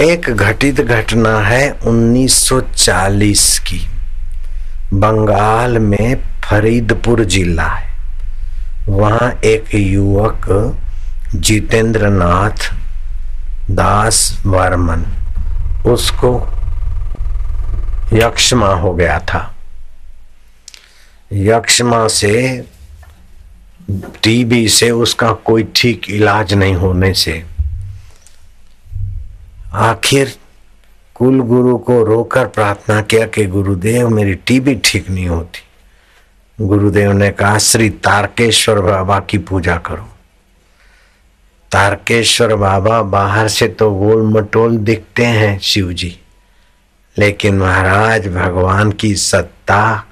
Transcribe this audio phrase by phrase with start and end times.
[0.00, 3.88] एक घटित घटना है 1940 की।
[4.92, 7.92] बंगाल में फरीदपुर जिला है।
[8.88, 10.46] वहाँ एक युवक
[11.34, 12.74] जितेंद्र नाथ
[13.70, 15.04] दास वर्मन,
[15.90, 16.48] उसको
[18.12, 19.54] यक्षमा हो गया था।
[21.32, 22.64] यक्षमा से,
[23.90, 27.51] टीबी से उसका कोई ठीक इलाज नहीं होने से
[29.72, 30.32] आखिर
[31.14, 37.30] कुल गुरु को रोकर प्रार्थना किया कि गुरुदेव, मेरी टीबी ठीक नहीं होती। गुरुदेव ने
[37.30, 40.08] कहा, श्री तारकेश्वर बाबा की पूजा करो।
[41.72, 46.18] तारकेश्वर बाबा बाहर से तो गोल मटोल दिखते हैं शिव जी
[47.16, 50.04] लेकिन महाराज, भगवान की सत्ता,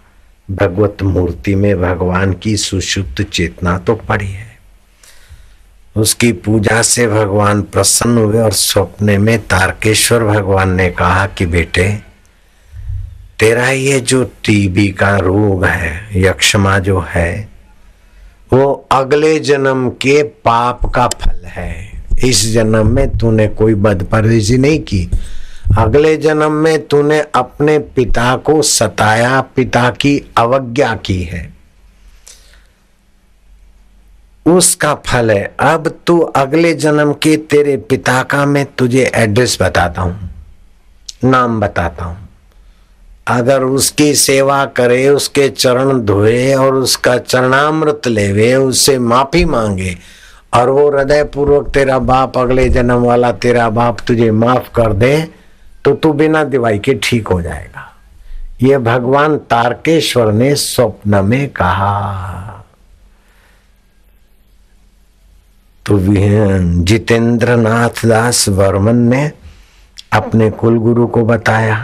[0.51, 4.50] भगवत मूर्ति में भगवान की सुषुप्त चेतना तो पड़ी है।
[5.97, 11.99] उसकी पूजा से भगवान प्रसन्न हुए और सपने में तारकेश्वर भगवान ने कहा कि बेटे,
[13.39, 17.49] तेरा ये जो टीबी का रोग है, यक्षमा जो है,
[18.53, 21.91] वो अगले जन्म के पाप का फल है।
[22.25, 25.11] इस जन्म में तूने कोई बदपरवेजी नहीं की।
[25.79, 31.60] अगले जन्म में तूने अपने पिता को सताया, पिता की अवज्ञा की है।
[34.47, 40.03] उसका फल है। अब तू अगले जन्म के तेरे पिता का मैं तुझे एड्रेस बताता
[40.03, 40.31] हूँ।
[41.25, 42.29] नाम बताता हूँ।
[43.27, 49.97] अगर उसकी सेवा करे, उसके चरण धोए और उसका चरणामृत लेवे, उससे माफ़ी मांगे
[50.55, 55.17] और वो हृदय पूर्वक तेरा बाप अगले जन्म वाला तेरा बाप तुझे माफ़ कर दे
[55.85, 57.87] तो तू बिना दिवाई के ठीक हो जाएगा।
[58.63, 62.50] ये भगवान तारकेश्वर ने स्वप्न में कहा।
[65.87, 65.99] तो
[66.85, 69.31] जितेंद्र नाथ दास वर्मन ने
[70.13, 71.77] अपने कुल गुरु को बताया।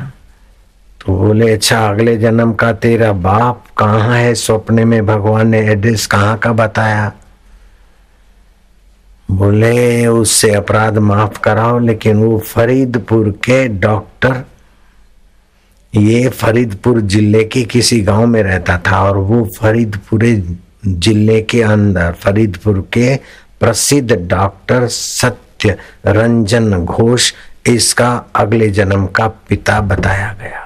[1.01, 5.07] तो बोले अच्छा अगले जन्म का तेरा बाप कहाँ है सपने में?
[5.07, 7.13] भगवान ने एड्रेस कहाँ का बताया?
[9.29, 14.45] बोले, उससे अपराध माफ़ कराओ, लेकिन वो फरीदपुर के डॉक्टर,
[15.93, 20.25] ये फरीदपुर ज़िले के किसी गाँव में रहता था और वो फरीदपुर
[20.87, 23.15] ज़िले के अंदर, फरीदपुर के
[23.61, 27.33] प्रसिद्ध डॉक्टर सत्य रंजन घोष
[27.67, 30.63] इसका अगले जन्म का पिता बताया गया।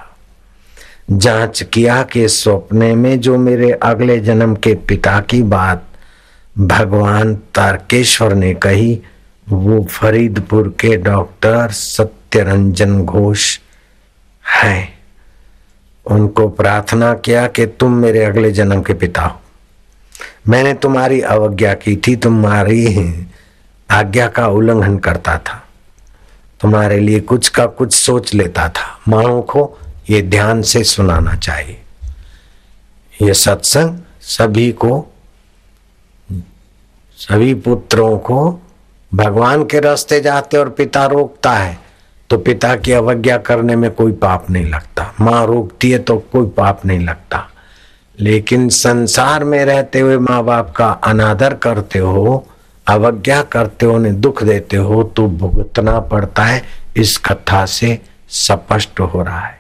[1.10, 5.84] जाँच किया कि सपने में जो मेरे अगले जन्म के पिता की बात
[6.58, 9.02] भगवान तारकेश्वर ने कही,
[9.48, 13.58] वो फरीदपुर के डॉक्टर सत्यरंजन घोष
[14.60, 14.88] है।
[16.06, 19.40] उनको प्रार्थना किया कि तुम मेरे अगले जन्म के पिता हो।
[20.48, 22.86] मैंने तुम्हारी अवज्ञा की थी तुम्हारी
[23.90, 25.62] आज्ञा का उल्लंघन करता था।
[26.60, 29.78] तुम्हारे लिए कुछ का कुछ सोच लेता था। मानो को
[30.10, 31.80] ये ध्यान से सुनाना चाहिए।
[33.22, 35.06] ये सत्संग सभी को,
[37.16, 38.62] सभी पुत्रों को
[39.14, 41.78] भगवान के रास्ते जाते और पिता रोकता है
[42.30, 46.48] तो पिता की अवज्ञा करने में कोई पाप नहीं लगता। माँ रोकती है तो कोई
[46.48, 47.50] पाप नहीं लगता।
[48.20, 52.46] लेकिन संसार में रहते हुए माँ बाप का अनादर करते हो,
[52.86, 56.62] अवज्ञा करते हो, उन्हें दुख देते हो तो भुगतना पड़ता है।
[56.96, 57.98] इस कथा से
[58.28, 59.58] स्पष्ट हो रहा है।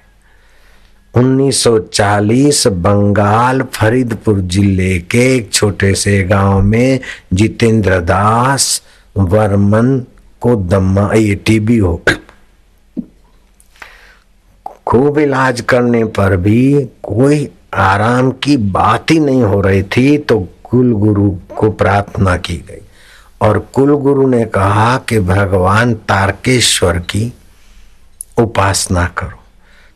[1.14, 7.00] 1940 बंगाल फरीदपुर ज़िले के एक छोटे से गाँव में
[7.32, 8.82] जितेंद्र दास
[9.16, 9.98] वर्मन
[10.40, 12.00] को दम्मा, ये टीबी हो
[14.86, 20.48] खूब इलाज करने पर भी कोई आराम की बात ही नहीं हो रही थी तो
[20.64, 22.82] कुल गुरु को प्रार्थना की गई।
[23.40, 27.32] और कुल गुरु ने कहा कि भगवान तारकेश्वर की
[28.38, 29.40] उपासना करो।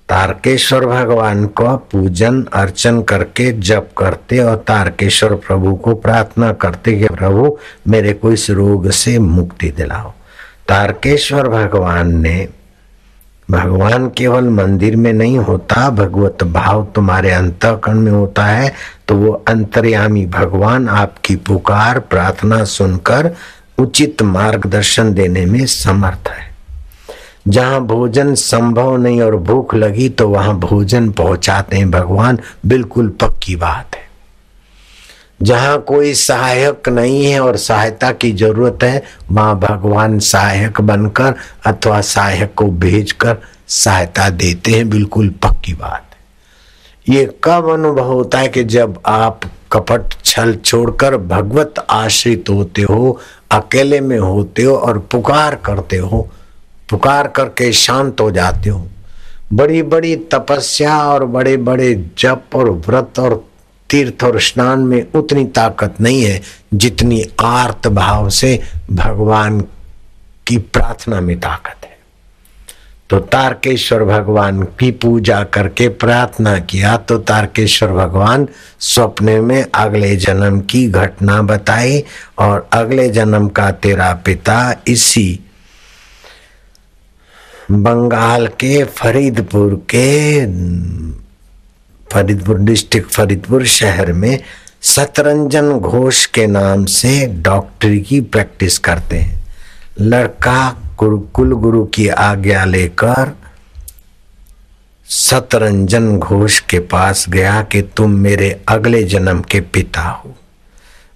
[0.08, 7.08] तारकेश्वर भगवान को पूजन, अर्चन करके जप करते और तारकेश्वर प्रभु को प्रार्थना करते कि
[7.08, 7.58] प्रभु,
[7.88, 10.12] मेरे को इस रोग से मुक्ति दिलाओ।
[10.68, 12.48] तारकेश्वर भगवान ने
[13.50, 18.72] भगवान केवल मंदिर में नहीं होता, भगवत भाव तुम्हारे अंतकरण में होता है
[19.08, 23.34] तो वो अंतर्यामी भगवान आपकी पुकार, प्रार्थना सुनकर
[23.78, 26.52] उचित मार्गदर्शन देने में समर्थ है।
[27.48, 33.56] जहाँ भोजन संभव नहीं और भूख लगी तो वहाँ भोजन पहुंचाते हैं। भगवान, बिल्कुल पक्की
[33.56, 34.02] बात है।
[35.40, 41.34] जहाँ कोई सहायक नहीं है और सहायता की ज़रूरत है वहाँ भगवान सहायक बनकर
[41.66, 43.36] अथवा सहायक को भेजकर
[43.68, 49.40] सहायता देते हैं, बिल्कुल पक्की बात है। ये कब अनुभव होता है कि जब आप
[49.72, 53.18] कपट छल छोड़कर भगवत आश्रित होते हो,
[53.50, 56.28] अकेले में होते हो और पुकार करते हो,
[56.90, 58.86] पुकार करके शांत हो जाते हो
[59.52, 63.44] बड़ी बड़ी तपस्या और बड़े बड़े जप और व्रत और
[63.94, 66.40] तीर्थ और स्नान में उतनी ताकत नहीं है
[66.74, 68.58] जितनी आर्त भाव से
[68.90, 69.60] भगवान
[70.46, 71.92] की प्रार्थना में ताकत है।
[73.10, 78.48] तो तारकेश्वर भगवान की पूजा करके प्रार्थना किया तो तारकेश्वर भगवान
[78.80, 82.02] स्वप्ने में अगले जन्म की घटना बताई
[82.38, 84.58] और अगले जन्म का तेरा पिता
[84.88, 85.28] इसी
[87.70, 90.46] बंगाल के फरीदपुर के
[92.14, 94.38] फरीदपुर डिस्ट्रिक्ट फरीदपुर शहर में
[94.82, 99.42] सतरंजन घोष के नाम से डॉक्टरी की प्रैक्टिस करते हैं।
[100.00, 103.32] लड़का कुल गुरु की आज्ञा लेकर
[105.08, 110.34] सतरंजन घोष के पास गया कि तुम मेरे अगले जन्म के पिता हो।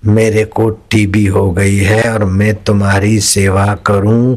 [0.06, 4.36] मेरे को टीबी हो गई है और मैं तुम्हारी सेवा करूँ।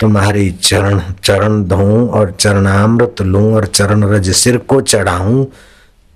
[0.00, 5.44] तुम्हारी चरण चरण धोऊं और चरणामृत लूँ और चरण रज सिर को चढ़ाऊं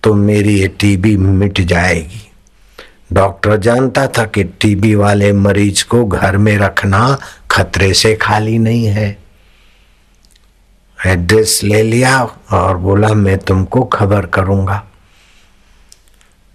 [0.03, 2.21] तो मेरी ये टीबी मिट जाएगी।
[3.13, 7.19] डॉक्टर जानता था कि टीबी वाले मरीज़ को घर में रखना
[7.51, 9.17] खतरे से खाली नहीं है।
[10.99, 14.83] एड्रेस ले लिया और बोला, मैं तुमको खबर करूँगा।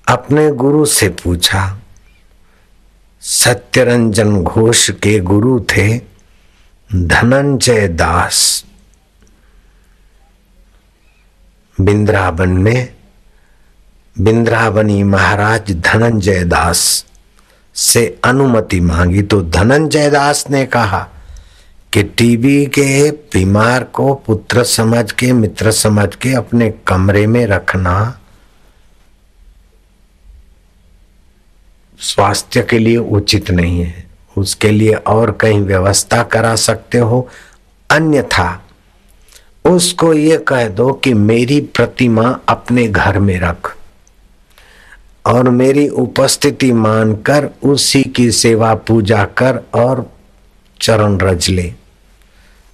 [0.08, 1.80] अपने गुरु से पूछा,
[3.22, 6.17] सत्यरंजन घोष के गुरु थे?
[6.96, 8.66] धनंजय दास।
[11.82, 12.94] बिंद्रावन में
[14.20, 17.06] बिंद्रावनी महाराज धनंजय दास
[17.76, 21.08] से अनुमति मांगी। तो धनंजय दास ने कहा
[21.94, 28.20] कि टीबी के बीमार को पुत्र समझ के, मित्र समझ के अपने कमरे में रखना
[32.00, 34.07] स्वास्थ्य के लिए उचित नहीं है।
[34.38, 37.28] उसके लिए और कहीं व्यवस्था करा सकते हो।
[37.90, 38.50] अन्यथा
[39.66, 43.76] उसको ये कह दो कि मेरी प्रतिमा अपने घर में रख
[45.26, 50.06] और मेरी उपस्थिति मानकर उसी की सेवा पूजा कर और
[50.82, 51.74] चरण रज ले।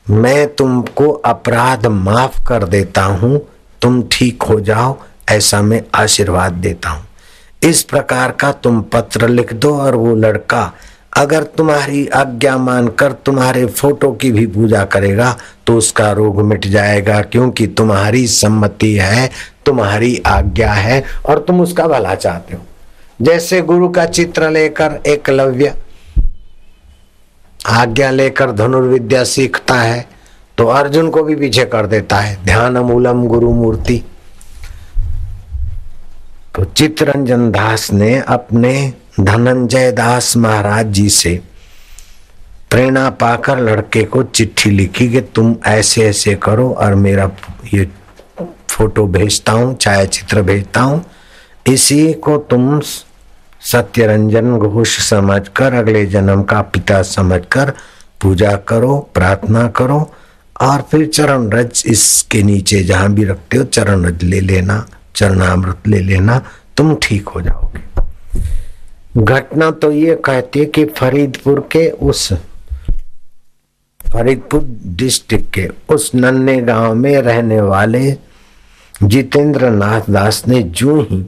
[0.07, 3.39] मैं तुमको अपराध माफ़ कर देता हूँ,
[3.81, 4.97] तुम ठीक हो जाओ,
[5.29, 7.05] ऐसा मैं आशीर्वाद देता हूँ।
[7.63, 10.71] इस प्रकार का तुम पत्र लिख दो और वो लड़का
[11.13, 15.35] अगर तुम्हारी आज्ञा मानकर तुम्हारे फ़ोटो की भी पूजा करेगा
[15.67, 19.29] तो उसका रोग मिट जाएगा, क्योंकि तुम्हारी सम्मति है,
[19.65, 22.61] तुम्हारी आज्ञा है, और तुम उसका भला चाहते हो।
[23.21, 25.73] जैसे गुरु का चित्र लेकर एकलव्य
[27.65, 30.05] आज्ञा लेकर धनुर्विद्या सीखता है
[30.57, 34.01] तो अर्जुन को भी पीछे कर देता है। ध्यान मूलम गुरु मूर्ति।
[36.55, 38.73] तो चित्रंजन दास ने अपने
[39.19, 41.41] धनंजय दास महाराज जी से
[42.71, 47.29] प्रेरणा पाकर लड़के को चिट्ठी लिखी कि तुम ऐसे ऐसे करो और मेरा
[47.73, 47.85] ये
[48.69, 51.03] फ़ोटो भेजता हूँ, छायाचित्र भेजता हूँ।
[51.65, 57.73] इसी को तुम सत्यरंजन घोष समझकर, अगले जन्म का पिता समझकर
[58.21, 59.99] पूजा करो, प्रार्थना करो
[60.61, 65.87] और फिर चरण रज इसके नीचे जहाँ भी रखते हो, चरण रज ले लेना, चरणामृत
[65.87, 66.41] ले लेना,
[66.77, 67.92] तुम ठीक हो जाओगे।
[69.17, 72.31] घटना तो ये कहती है कि फरीदपुर के उस,
[74.01, 74.63] फरीदपुर
[74.95, 78.11] डिस्ट्रिक्ट के उस नन्हे गाँव में रहने वाले
[79.03, 81.23] जितेंद्र नाथ दास ने जो ही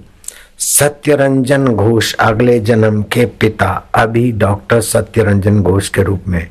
[0.59, 6.47] सत्यरंजन घोष अगले जन्म के पिता, अभी डॉक्टर सत्यरंजन घोष के रूप में,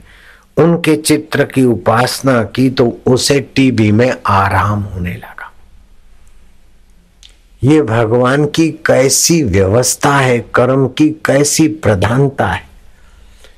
[0.57, 5.34] उनके चित्र की उपासना की तो उसे टीबी में आराम होने लगा।
[7.65, 12.63] ये भगवान की कैसी व्यवस्था है, कर्म की कैसी प्रधानता है?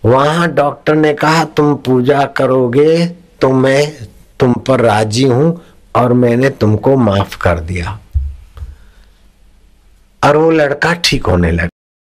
[0.04, 3.06] वहाँ डॉक्टर ने कहा, तुम पूजा करोगे
[3.40, 4.06] तो मैं
[4.40, 5.60] तुम पर राज़ी हूँ
[5.96, 7.98] और मैंने तुमको माफ़ कर दिया।
[10.22, 11.68] और वो लड़का ठीक होने लगा।